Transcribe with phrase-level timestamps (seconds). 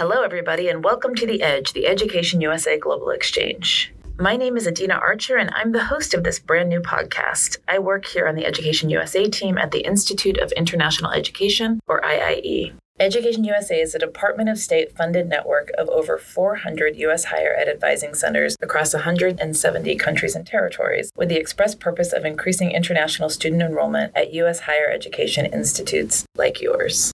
[0.00, 3.92] Hello, everybody, and welcome to The Edge, the Education USA Global Exchange.
[4.16, 7.58] My name is Adina Archer, and I'm the host of this brand new podcast.
[7.68, 12.00] I work here on the Education USA team at the Institute of International Education, or
[12.00, 12.72] IIE.
[12.98, 17.24] Education USA is a Department of State funded network of over 400 U.S.
[17.24, 22.70] higher ed advising centers across 170 countries and territories, with the express purpose of increasing
[22.70, 24.60] international student enrollment at U.S.
[24.60, 27.12] higher education institutes like yours.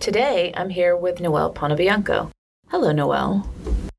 [0.00, 2.30] Today, I'm here with Noel Panebianco.
[2.68, 3.46] Hello, Noel.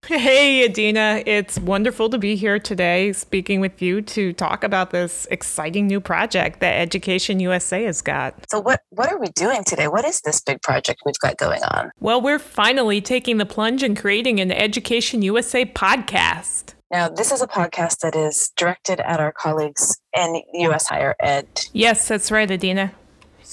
[0.07, 1.21] Hey, Adina.
[1.28, 6.00] It's wonderful to be here today speaking with you to talk about this exciting new
[6.01, 8.33] project that Education USA has got.
[8.50, 9.87] So, what, what are we doing today?
[9.87, 11.92] What is this big project we've got going on?
[12.00, 16.73] Well, we're finally taking the plunge and creating an Education USA podcast.
[16.89, 20.87] Now, this is a podcast that is directed at our colleagues in U.S.
[20.87, 21.47] higher ed.
[21.73, 22.92] Yes, that's right, Adina.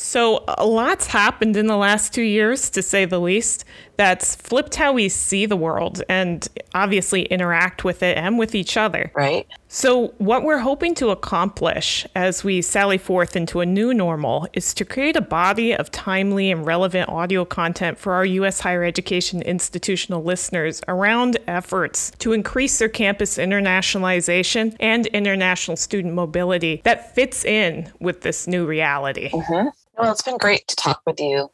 [0.01, 3.65] So, a lot's happened in the last two years, to say the least,
[3.97, 8.77] that's flipped how we see the world and obviously interact with it and with each
[8.77, 9.11] other.
[9.12, 9.45] Right.
[9.67, 14.73] So, what we're hoping to accomplish as we sally forth into a new normal is
[14.75, 18.61] to create a body of timely and relevant audio content for our U.S.
[18.61, 26.83] higher education institutional listeners around efforts to increase their campus internationalization and international student mobility
[26.84, 29.30] that fits in with this new reality.
[29.30, 29.69] Mm-hmm.
[29.99, 31.51] Well, it's been great to talk with you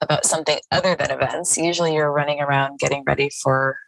[0.00, 1.58] about something other than events.
[1.58, 3.78] Usually you're running around getting ready for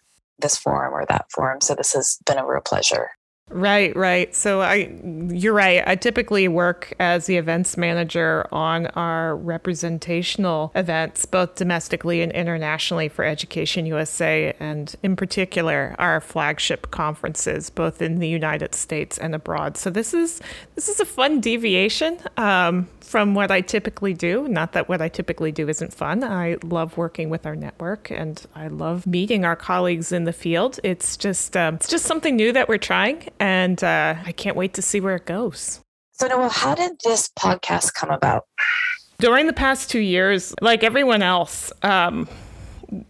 [0.40, 1.60] this forum or that forum.
[1.60, 3.10] So this has been a real pleasure.
[3.50, 4.34] Right, right.
[4.34, 4.90] So I
[5.30, 5.82] you're right.
[5.86, 13.08] I typically work as the events manager on our representational events both domestically and internationally
[13.08, 19.34] for Education USA and in particular our flagship conferences both in the United States and
[19.34, 19.76] abroad.
[19.76, 20.40] So this is
[20.74, 24.48] this is a fun deviation um, from what I typically do.
[24.48, 26.24] Not that what I typically do isn't fun.
[26.24, 30.80] I love working with our network and I love meeting our colleagues in the field.
[30.82, 34.72] It's just um, it's just something new that we're trying and uh, I can't wait
[34.74, 35.80] to see where it goes.
[36.12, 38.44] So, Noel, how did this podcast come about?
[39.18, 42.28] During the past two years, like everyone else, um,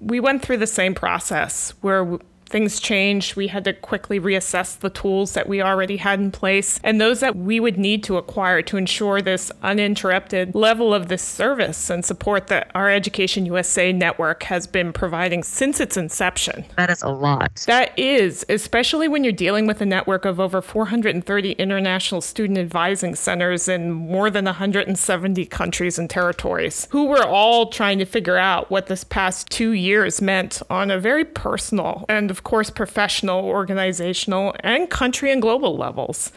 [0.00, 2.18] we went through the same process where
[2.52, 3.34] things changed.
[3.34, 7.20] We had to quickly reassess the tools that we already had in place and those
[7.20, 12.04] that we would need to acquire to ensure this uninterrupted level of this service and
[12.04, 16.64] support that our Education USA network has been providing since its inception.
[16.76, 17.64] That is a lot.
[17.66, 23.14] That is, especially when you're dealing with a network of over 430 international student advising
[23.14, 28.70] centers in more than 170 countries and territories, who were all trying to figure out
[28.70, 34.54] what this past two years meant on a very personal and, of course, professional, organizational,
[34.60, 36.32] and country and global levels.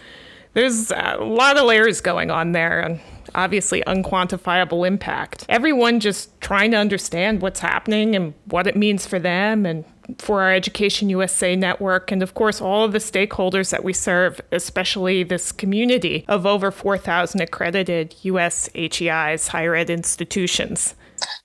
[0.54, 3.02] There's a lot of layers going on there, and
[3.36, 5.46] obviously unquantifiable impact.
[5.50, 9.84] Everyone just trying to understand what's happening and what it means for them and
[10.20, 14.40] for our Education USA network, and of course, all of the stakeholders that we serve,
[14.52, 20.96] especially this community of over 4,000 accredited US HEIs, higher ed institutions.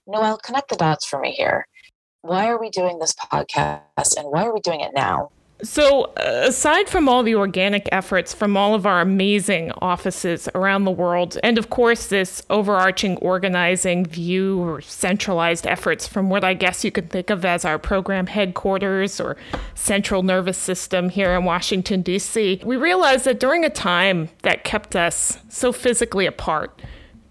[0.07, 1.67] Noel, connect the dots for me here
[2.23, 5.31] why are we doing this podcast and why are we doing it now?
[5.63, 10.85] So, uh, aside from all the organic efforts from all of our amazing offices around
[10.85, 16.55] the world, and of course, this overarching organizing view or centralized efforts from what I
[16.55, 19.37] guess you could think of as our program headquarters or
[19.75, 24.97] central nervous system here in Washington, D.C., we realized that during a time that kept
[24.97, 26.81] us so physically apart,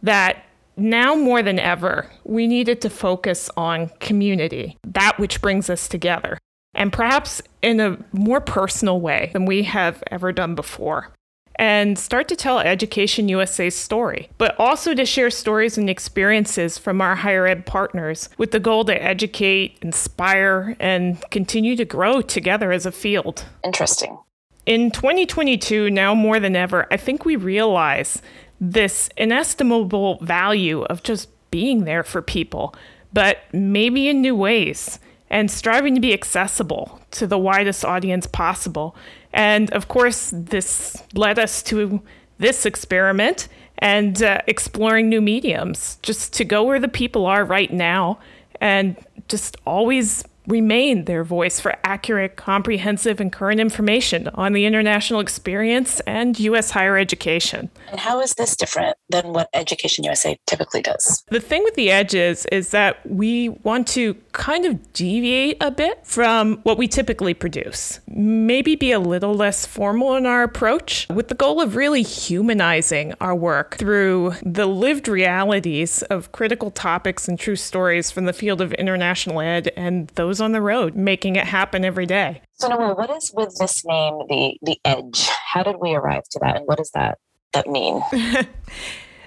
[0.04, 0.46] that
[0.80, 6.38] now more than ever, we needed to focus on community, that which brings us together,
[6.74, 11.12] and perhaps in a more personal way than we have ever done before.
[11.56, 17.02] And start to tell Education USA's story, but also to share stories and experiences from
[17.02, 22.72] our higher ed partners with the goal to educate, inspire, and continue to grow together
[22.72, 23.46] as a field.
[23.66, 24.18] Interesting.
[24.66, 28.22] In 2022, now more than ever, I think we realize
[28.62, 32.74] this inestimable value of just being there for people,
[33.14, 35.00] but maybe in new ways
[35.30, 38.96] and striving to be accessible to the widest audience possible.
[39.34, 42.02] And of course, this led us to
[42.40, 43.48] this experiment
[43.78, 48.20] and uh, exploring new mediums, just to go where the people are right now
[48.60, 48.98] and
[49.28, 56.00] just always remain their voice for accurate, comprehensive, and current information on the international experience
[56.02, 56.72] and U.S.
[56.72, 57.70] higher education.
[57.90, 61.24] And how is this different than what Education USA typically does?
[61.30, 66.06] The thing with the edges is that we want to kind of deviate a bit
[66.06, 71.28] from what we typically produce, maybe be a little less formal in our approach, with
[71.28, 77.40] the goal of really humanizing our work through the lived realities of critical topics and
[77.40, 81.46] true stories from the field of international ed and those on the road making it
[81.46, 82.42] happen every day.
[82.54, 85.28] So Noel, what is with this name, the the Edge?
[85.52, 87.18] How did we arrive to that, and what does that
[87.54, 88.02] that mean?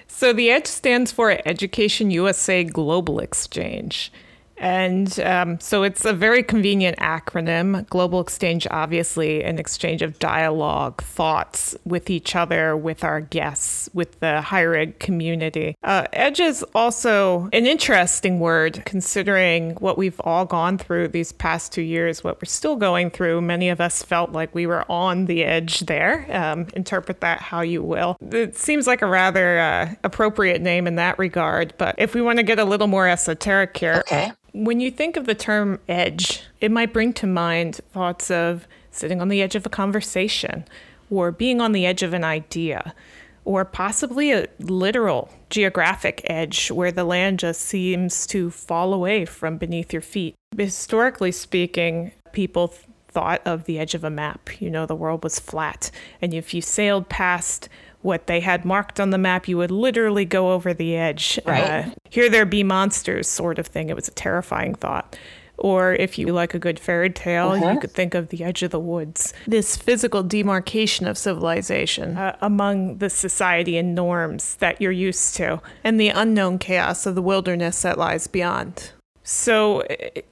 [0.07, 4.11] so the EDGE stands for Education USA Global Exchange.
[4.57, 7.87] And um, so it's a very convenient acronym.
[7.89, 14.19] Global Exchange, obviously, an exchange of dialogue, thoughts with each other, with our guests, with
[14.19, 15.75] the higher ed community.
[15.83, 21.73] Uh, EDGE is also an interesting word considering what we've all gone through these past
[21.73, 23.41] two years, what we're still going through.
[23.41, 26.27] Many of us felt like we were on the edge there.
[26.29, 28.17] Um, interpret that how you will.
[28.31, 31.73] It seems like a rather uh, appropriate name in that regard.
[31.77, 34.31] But if we want to get a little more esoteric here, okay.
[34.53, 39.19] When you think of the term edge, it might bring to mind thoughts of sitting
[39.19, 40.65] on the edge of a conversation
[41.09, 42.93] or being on the edge of an idea
[43.45, 49.57] or possibly a literal geographic edge where the land just seems to fall away from
[49.57, 50.35] beneath your feet.
[50.55, 52.73] Historically speaking, people
[53.07, 54.61] thought of the edge of a map.
[54.61, 55.89] You know, the world was flat.
[56.21, 57.69] And if you sailed past
[58.03, 61.39] what they had marked on the map, you would literally go over the edge.
[61.45, 61.63] Right.
[61.63, 63.89] Uh, here there be monsters, sort of thing.
[63.89, 65.17] It was a terrifying thought.
[65.57, 67.71] Or if you like a good fairy tale, uh-huh.
[67.71, 69.33] you could think of the edge of the woods.
[69.45, 75.61] This physical demarcation of civilization uh, among the society and norms that you're used to,
[75.83, 78.91] and the unknown chaos of the wilderness that lies beyond.
[79.23, 79.83] So,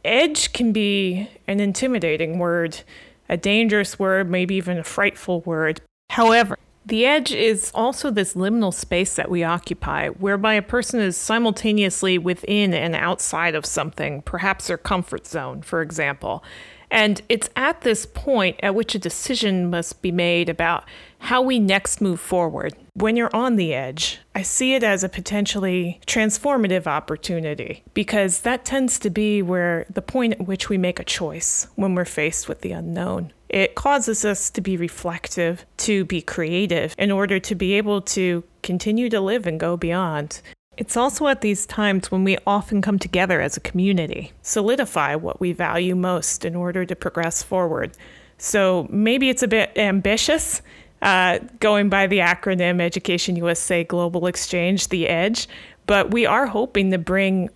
[0.03, 2.81] edge can be an intimidating word,
[3.29, 5.81] a dangerous word, maybe even a frightful word.
[6.09, 11.15] However, the edge is also this liminal space that we occupy, whereby a person is
[11.15, 16.43] simultaneously within and outside of something, perhaps their comfort zone, for example.
[16.91, 20.83] And it's at this point at which a decision must be made about
[21.19, 22.73] how we next move forward.
[22.93, 28.65] When you're on the edge, I see it as a potentially transformative opportunity because that
[28.65, 32.49] tends to be where the point at which we make a choice when we're faced
[32.49, 33.31] with the unknown.
[33.47, 38.43] It causes us to be reflective, to be creative, in order to be able to
[38.63, 40.41] continue to live and go beyond.
[40.81, 45.39] It's also at these times when we often come together as a community, solidify what
[45.39, 47.91] we value most in order to progress forward.
[48.39, 50.63] So maybe it's a bit ambitious,
[51.03, 55.47] uh, going by the acronym Education USA Global Exchange, the EDGE,
[55.85, 57.51] but we are hoping to bring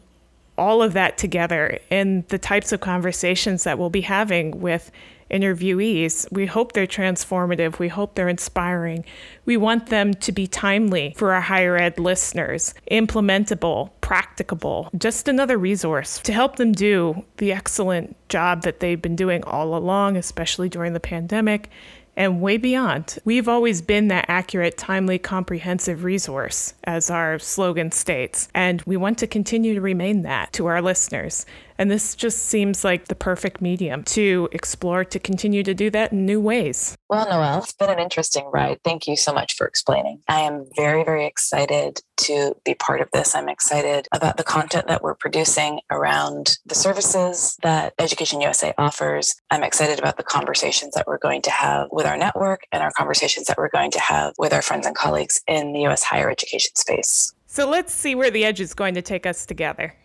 [0.55, 4.91] all of that together in the types of conversations that we'll be having with
[5.29, 6.31] interviewees.
[6.31, 7.79] We hope they're transformative.
[7.79, 9.05] We hope they're inspiring.
[9.45, 15.57] We want them to be timely for our higher ed listeners, implementable, practicable, just another
[15.57, 20.69] resource to help them do the excellent job that they've been doing all along, especially
[20.69, 21.69] during the pandemic
[22.17, 23.19] and way beyond.
[23.25, 29.17] We've always been that accurate, timely, comprehensive resource, as our slogan states, and we want
[29.19, 31.45] to continue to remain that to our listeners.
[31.77, 36.13] And this just seems like the perfect medium to explore to continue to do that
[36.13, 36.95] in new ways.
[37.09, 38.79] Well, Noel, it's been an interesting ride.
[38.83, 40.21] Thank you so much for explaining.
[40.27, 43.35] I am very, very excited to be part of this.
[43.35, 49.35] I'm excited about the content that we're producing around the services that Education USA offers.
[49.51, 52.91] I'm excited about the conversations that we're going to have with our network and our
[52.91, 56.29] conversations that we're going to have with our friends and colleagues in the US higher
[56.29, 57.33] education space.
[57.47, 59.95] So let's see where the edge is going to take us together.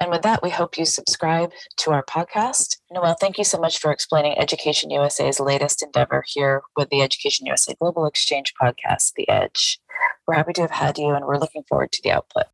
[0.00, 2.78] And with that, we hope you subscribe to our podcast.
[2.90, 7.46] Noel, thank you so much for explaining Education USA's latest endeavor here with the Education
[7.46, 9.78] USA Global Exchange podcast, The Edge.
[10.26, 12.44] We're happy to have had you and we're looking forward to the output.